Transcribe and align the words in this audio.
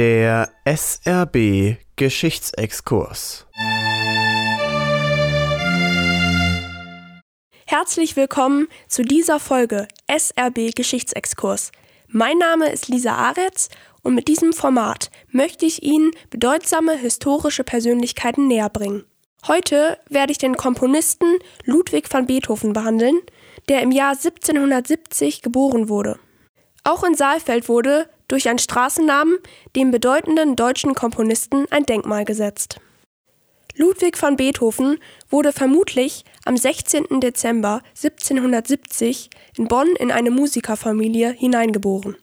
Der 0.00 0.48
SRB 0.64 1.76
Geschichtsexkurs. 1.96 3.46
Herzlich 7.66 8.16
willkommen 8.16 8.68
zu 8.88 9.02
dieser 9.02 9.38
Folge 9.38 9.88
SRB 10.08 10.74
Geschichtsexkurs. 10.74 11.70
Mein 12.08 12.38
Name 12.38 12.70
ist 12.70 12.88
Lisa 12.88 13.12
Aretz 13.14 13.68
und 14.00 14.14
mit 14.14 14.28
diesem 14.28 14.54
Format 14.54 15.10
möchte 15.28 15.66
ich 15.66 15.82
Ihnen 15.82 16.12
bedeutsame 16.30 16.96
historische 16.96 17.62
Persönlichkeiten 17.62 18.48
näherbringen. 18.48 19.04
Heute 19.46 19.98
werde 20.08 20.32
ich 20.32 20.38
den 20.38 20.56
Komponisten 20.56 21.36
Ludwig 21.66 22.10
van 22.10 22.24
Beethoven 22.24 22.72
behandeln, 22.72 23.20
der 23.68 23.82
im 23.82 23.90
Jahr 23.90 24.12
1770 24.12 25.42
geboren 25.42 25.90
wurde. 25.90 26.18
Auch 26.84 27.04
in 27.04 27.14
Saalfeld 27.14 27.68
wurde 27.68 28.08
durch 28.30 28.48
einen 28.48 28.58
Straßennamen 28.58 29.38
dem 29.76 29.90
bedeutenden 29.90 30.56
deutschen 30.56 30.94
Komponisten 30.94 31.66
ein 31.70 31.84
Denkmal 31.84 32.24
gesetzt. 32.24 32.80
Ludwig 33.76 34.20
van 34.20 34.36
Beethoven 34.36 34.98
wurde 35.30 35.52
vermutlich 35.52 36.24
am 36.44 36.56
16. 36.56 37.20
Dezember 37.20 37.82
1770 37.90 39.30
in 39.56 39.68
Bonn 39.68 39.88
in 39.98 40.10
eine 40.10 40.30
Musikerfamilie 40.30 41.32
hineingeboren. 41.32 42.16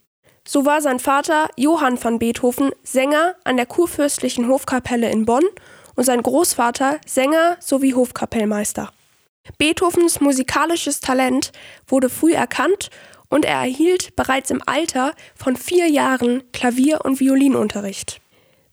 So 0.47 0.65
war 0.65 0.81
sein 0.81 0.99
Vater 0.99 1.49
Johann 1.57 2.01
van 2.01 2.19
Beethoven 2.19 2.71
Sänger 2.83 3.35
an 3.43 3.57
der 3.57 3.65
kurfürstlichen 3.65 4.47
Hofkapelle 4.47 5.09
in 5.09 5.25
Bonn 5.25 5.43
und 5.95 6.03
sein 6.03 6.21
Großvater 6.21 6.99
Sänger 7.05 7.57
sowie 7.59 7.93
Hofkapellmeister. 7.93 8.93
Beethovens 9.57 10.19
musikalisches 10.19 10.99
Talent 10.99 11.51
wurde 11.87 12.09
früh 12.09 12.33
erkannt 12.33 12.89
und 13.29 13.45
er 13.45 13.55
erhielt 13.55 14.15
bereits 14.15 14.49
im 14.49 14.61
Alter 14.65 15.13
von 15.35 15.55
vier 15.55 15.87
Jahren 15.87 16.43
Klavier- 16.51 17.03
und 17.03 17.19
Violinunterricht. 17.19 18.21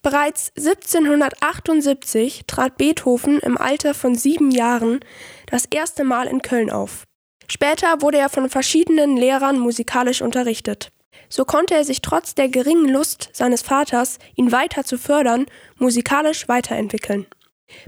Bereits 0.03 0.53
1778 0.57 2.43
trat 2.47 2.77
Beethoven 2.77 3.39
im 3.41 3.57
Alter 3.57 3.95
von 3.95 4.15
sieben 4.15 4.51
Jahren 4.51 5.01
das 5.47 5.65
erste 5.65 6.05
Mal 6.05 6.27
in 6.27 6.43
Köln 6.43 6.71
auf. 6.71 7.05
Später 7.49 8.03
wurde 8.03 8.19
er 8.19 8.29
von 8.29 8.51
verschiedenen 8.51 9.17
Lehrern 9.17 9.59
musikalisch 9.59 10.21
unterrichtet. 10.21 10.91
So 11.29 11.45
konnte 11.45 11.75
er 11.75 11.85
sich 11.85 12.03
trotz 12.03 12.35
der 12.35 12.49
geringen 12.49 12.89
Lust 12.89 13.31
seines 13.33 13.63
Vaters, 13.63 14.19
ihn 14.35 14.53
weiter 14.53 14.85
zu 14.85 14.99
fördern, 14.99 15.47
musikalisch 15.79 16.49
weiterentwickeln. 16.49 17.27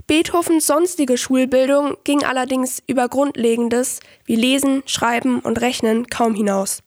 Beethovens 0.07 0.67
sonstige 0.67 1.17
Schulbildung 1.17 1.97
ging 2.03 2.23
allerdings 2.23 2.81
über 2.87 3.07
Grundlegendes 3.09 3.99
wie 4.25 4.35
Lesen, 4.35 4.83
Schreiben 4.85 5.39
und 5.39 5.61
Rechnen 5.61 6.07
kaum 6.07 6.33
hinaus. 6.33 6.83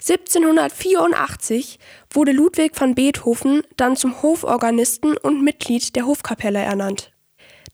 1784 0.00 1.78
wurde 2.10 2.32
Ludwig 2.32 2.72
van 2.78 2.94
Beethoven 2.94 3.62
dann 3.76 3.96
zum 3.96 4.20
Hoforganisten 4.20 5.16
und 5.16 5.42
Mitglied 5.42 5.94
der 5.94 6.06
Hofkapelle 6.06 6.58
ernannt. 6.58 7.12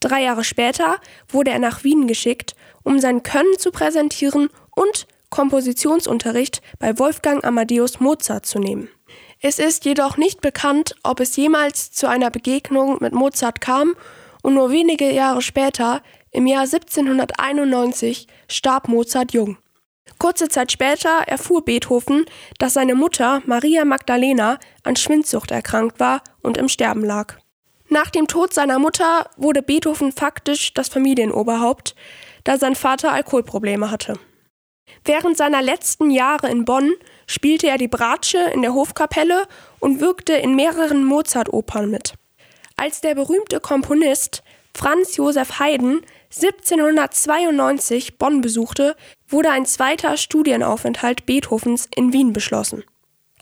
Drei 0.01 0.23
Jahre 0.23 0.45
später 0.45 1.01
wurde 1.29 1.51
er 1.51 1.59
nach 1.59 1.85
Wien 1.85 2.07
geschickt, 2.07 2.55
um 2.85 3.01
sein 3.01 3.23
Können 3.23 3.59
zu 3.59 3.71
präsentieren 3.71 4.51
und 4.77 5.07
Kompositionsunterricht 5.31 6.63
bei 6.79 6.99
Wolfgang 6.99 7.45
Amadeus 7.45 7.99
Mozart 7.99 8.47
zu 8.47 8.59
nehmen. 8.59 8.89
Es 9.41 9.59
ist 9.59 9.85
jedoch 9.85 10.17
nicht 10.17 10.41
bekannt, 10.41 10.95
ob 11.03 11.21
es 11.21 11.37
jemals 11.37 11.93
zu 11.93 12.09
einer 12.09 12.31
Begegnung 12.31 12.99
mit 13.01 13.13
Mozart 13.13 13.61
kam 13.61 13.95
und 14.43 14.55
nur 14.55 14.71
wenige 14.71 15.11
Jahre 15.11 15.43
später, 15.43 16.03
im 16.31 16.47
Jahr 16.47 16.63
1791, 16.63 18.27
starb 18.49 18.89
Mozart 18.89 19.33
jung. 19.33 19.57
Kurze 20.19 20.49
Zeit 20.49 20.73
später 20.73 21.23
erfuhr 21.27 21.65
Beethoven, 21.65 22.25
dass 22.59 22.75
seine 22.75 22.95
Mutter 22.95 23.43
Maria 23.47 23.85
Magdalena 23.85 24.59
an 24.83 24.97
Schwindsucht 24.97 25.51
erkrankt 25.51 26.01
war 26.01 26.23
und 26.43 26.57
im 26.57 26.69
Sterben 26.69 27.05
lag. 27.05 27.37
Nach 27.89 28.11
dem 28.11 28.27
Tod 28.27 28.53
seiner 28.53 28.79
Mutter 28.79 29.31
wurde 29.37 29.63
Beethoven 29.63 30.13
faktisch 30.13 30.75
das 30.75 30.89
Familienoberhaupt, 30.89 31.95
da 32.45 32.59
sein 32.59 32.75
Vater 32.75 33.13
Alkoholprobleme 33.13 33.91
hatte. 33.91 34.19
Während 35.05 35.37
seiner 35.37 35.63
letzten 35.63 36.11
Jahre 36.11 36.49
in 36.51 36.65
Bonn 36.65 36.93
spielte 37.27 37.69
er 37.69 37.79
die 37.79 37.89
Bratsche 37.89 38.39
in 38.53 38.63
der 38.63 38.75
Hofkapelle 38.75 39.47
und 39.81 40.01
wirkte 40.01 40.35
in 40.35 40.55
mehreren 40.55 41.05
Mozart-Opern 41.05 41.91
mit. 41.91 42.15
Als 42.81 43.01
der 43.01 43.17
berühmte 43.17 43.59
Komponist 43.59 44.45
Franz 44.73 45.17
Josef 45.17 45.59
Haydn 45.59 46.03
1792 46.33 48.19
Bonn 48.19 48.41
besuchte, 48.41 48.95
wurde 49.27 49.51
ein 49.51 49.67
zweiter 49.67 50.17
Studienaufenthalt 50.17 51.27
Beethovens 51.27 51.89
in 51.97 52.13
Wien 52.13 52.33
beschlossen. 52.33 52.85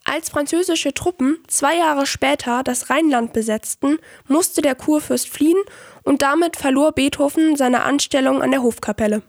Als 0.05 0.31
französische 0.31 0.95
Truppen 0.95 1.37
zwei 1.49 1.77
Jahre 1.77 2.07
später 2.07 2.63
das 2.63 2.89
Rheinland 2.89 3.35
besetzten, 3.35 3.99
musste 4.27 4.63
der 4.63 4.75
Kurfürst 4.75 5.29
fliehen 5.29 5.63
und 6.03 6.23
damit 6.23 6.57
verlor 6.57 6.93
Beethoven 6.93 7.57
seine 7.57 7.83
Anstellung 7.83 8.41
an 8.41 8.53
der 8.53 8.63
Hofkapelle. 8.63 9.21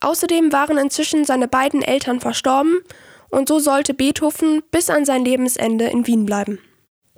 Außerdem 0.00 0.52
waren 0.52 0.76
inzwischen 0.76 1.24
seine 1.24 1.48
beiden 1.48 1.80
Eltern 1.80 2.20
verstorben 2.20 2.80
und 3.30 3.48
so 3.48 3.58
sollte 3.58 3.94
Beethoven 3.94 4.62
bis 4.70 4.90
an 4.90 5.06
sein 5.06 5.24
Lebensende 5.24 5.86
in 5.86 6.06
Wien 6.06 6.26
bleiben. 6.26 6.58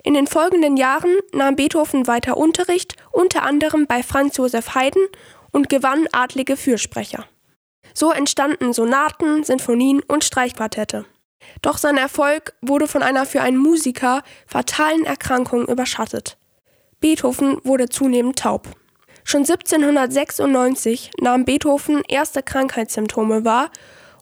In 0.03 0.13
den 0.13 0.27
folgenden 0.27 0.77
Jahren 0.77 1.17
nahm 1.33 1.55
Beethoven 1.55 2.07
weiter 2.07 2.37
Unterricht, 2.37 2.95
unter 3.11 3.43
anderem 3.43 3.85
bei 3.85 4.01
Franz 4.01 4.37
Josef 4.37 4.73
Haydn 4.75 5.05
und 5.51 5.69
gewann 5.69 6.07
adlige 6.11 6.55
Fürsprecher. 6.55 7.25
So 7.93 8.11
entstanden 8.11 8.71
Sonaten, 8.71 9.43
Sinfonien 9.43 10.01
und 10.07 10.23
Streichquartette. 10.23 11.05
Doch 11.61 11.77
sein 11.77 11.97
Erfolg 11.97 12.53
wurde 12.61 12.87
von 12.87 13.03
einer 13.03 13.25
für 13.25 13.41
einen 13.41 13.57
Musiker 13.57 14.23
fatalen 14.45 15.05
Erkrankung 15.05 15.67
überschattet. 15.67 16.37
Beethoven 16.99 17.57
wurde 17.63 17.89
zunehmend 17.89 18.39
taub. 18.39 18.67
Schon 19.23 19.41
1796 19.41 21.11
nahm 21.19 21.45
Beethoven 21.45 22.01
erste 22.07 22.41
Krankheitssymptome 22.41 23.45
wahr 23.45 23.69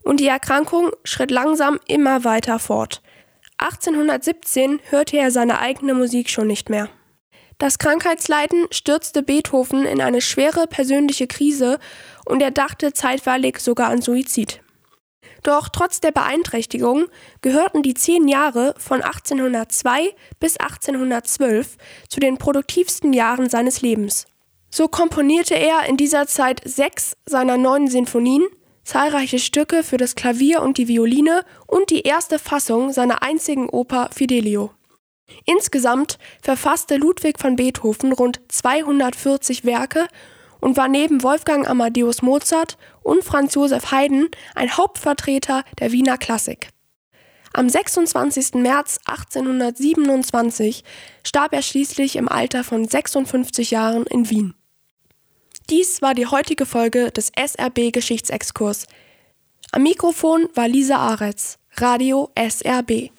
und 0.03 0.19
die 0.19 0.27
Erkrankung 0.27 0.91
schritt 1.03 1.31
langsam 1.31 1.79
immer 1.87 2.23
weiter 2.23 2.59
fort. 2.59 3.01
1817 3.57 4.79
hörte 4.89 5.17
er 5.17 5.31
seine 5.31 5.59
eigene 5.59 5.93
Musik 5.93 6.29
schon 6.29 6.47
nicht 6.47 6.69
mehr. 6.69 6.89
Das 7.57 7.79
Krankheitsleiden 7.79 8.67
stürzte 8.71 9.23
Beethoven 9.23 9.85
in 9.85 9.99
eine 9.99 10.21
schwere 10.21 10.67
persönliche 10.67 11.25
Krise 11.25 11.79
und 12.25 12.41
er 12.41 12.51
dachte 12.51 12.93
zeitweilig 12.93 13.59
sogar 13.59 13.89
an 13.89 14.01
Suizid. 14.01 14.61
Doch 15.41 15.69
trotz 15.69 15.99
der 15.99 16.11
Beeinträchtigung 16.11 17.05
gehörten 17.41 17.81
die 17.81 17.93
zehn 17.93 18.27
Jahre 18.27 18.75
von 18.77 19.01
1802 19.01 20.13
bis 20.39 20.57
1812 20.57 21.77
zu 22.09 22.19
den 22.19 22.37
produktivsten 22.37 23.13
Jahren 23.13 23.49
seines 23.49 23.81
Lebens. 23.81 24.25
So 24.69 24.87
komponierte 24.87 25.55
er 25.55 25.85
in 25.87 25.97
dieser 25.97 26.27
Zeit 26.27 26.61
sechs 26.65 27.15
seiner 27.25 27.57
neun 27.57 27.87
Sinfonien, 27.87 28.45
zahlreiche 28.87 29.37
Stücke 29.37 29.83
für 29.83 29.97
das 29.97 30.15
Klavier 30.15 30.61
und 30.61 30.77
die 30.77 30.87
Violine 30.87 31.43
und 31.65 31.89
die 31.89 32.01
erste 32.01 32.39
Fassung 32.39 32.93
seiner 32.93 33.21
einzigen 33.21 33.69
Oper 33.69 34.09
Fidelio. 34.13 34.71
Insgesamt 35.45 36.17
verfasste 36.41 36.95
Ludwig 36.95 37.35
van 37.43 37.57
Beethoven 37.57 38.13
rund 38.13 38.39
240 38.47 39.65
Werke 39.65 40.07
und 40.61 40.77
war 40.77 40.87
neben 40.87 41.21
Wolfgang 41.21 41.69
Amadeus 41.69 42.21
Mozart 42.21 42.77
und 43.03 43.25
Franz 43.25 43.55
Josef 43.55 43.91
Haydn 43.91 44.29
ein 44.55 44.77
Hauptvertreter 44.77 45.63
der 45.79 45.91
Wiener 45.91 46.17
Klassik. 46.17 46.69
Am 47.51 47.67
26. 47.67 48.53
März 48.53 48.99
1827 49.05 50.85
starb 51.25 51.53
er 51.53 51.61
schließlich 51.61 52.15
im 52.15 52.29
Alter 52.29 52.63
von 52.63 52.87
56 52.87 53.71
Jahren 53.71 54.05
in 54.05 54.29
Wien. 54.29 54.53
Dies 55.69 56.01
war 56.01 56.13
die 56.13 56.27
heutige 56.27 56.65
Folge 56.65 57.11
des 57.11 57.29
SRB 57.37 57.91
Geschichtsexkurs. 57.91 58.87
Am 59.73 59.83
Mikrofon 59.83 60.47
war 60.53 60.69
Lisa 60.69 60.95
Aretz, 60.95 61.59
Radio 61.75 62.29
SRB. 62.35 63.11